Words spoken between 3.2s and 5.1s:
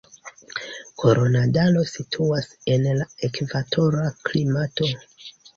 ekvatora klimato.